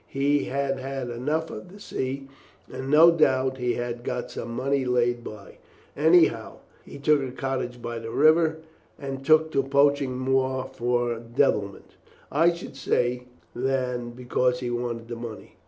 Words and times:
He 0.07 0.45
had 0.45 0.79
had 0.79 1.11
enough 1.11 1.51
of 1.51 1.71
the 1.71 1.79
sea, 1.79 2.27
and 2.67 2.89
no 2.89 3.11
doubt 3.11 3.59
he 3.59 3.75
had 3.75 4.03
got 4.03 4.31
some 4.31 4.49
money 4.55 4.83
laid 4.83 5.23
by; 5.23 5.59
anyhow, 5.95 6.57
he 6.83 6.97
took 6.97 7.21
a 7.21 7.29
cottage 7.29 7.79
by 7.83 7.99
the 7.99 8.09
river, 8.09 8.57
and 8.97 9.23
took 9.23 9.51
to 9.51 9.61
poaching, 9.61 10.17
more 10.17 10.65
for 10.73 11.19
devilment, 11.19 11.91
I 12.31 12.51
should 12.51 12.75
say, 12.75 13.25
than 13.53 14.09
because 14.13 14.59
he 14.59 14.71
wanted 14.71 15.07
the 15.07 15.15
money. 15.17 15.57